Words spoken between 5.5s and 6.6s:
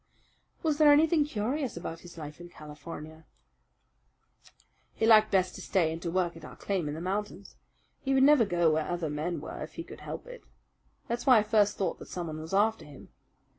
to stay and to work at our